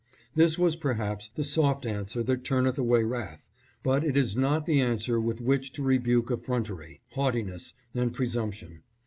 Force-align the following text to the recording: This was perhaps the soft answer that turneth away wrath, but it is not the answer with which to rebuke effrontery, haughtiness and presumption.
This 0.33 0.57
was 0.57 0.75
perhaps 0.75 1.29
the 1.35 1.43
soft 1.43 1.85
answer 1.85 2.23
that 2.23 2.43
turneth 2.43 2.79
away 2.79 3.03
wrath, 3.03 3.45
but 3.83 4.03
it 4.03 4.17
is 4.17 4.35
not 4.35 4.65
the 4.65 4.81
answer 4.81 5.21
with 5.21 5.39
which 5.39 5.71
to 5.73 5.83
rebuke 5.83 6.31
effrontery, 6.31 7.01
haughtiness 7.11 7.75
and 7.93 8.11
presumption. 8.11 8.81